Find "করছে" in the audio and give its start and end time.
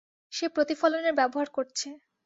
1.49-1.87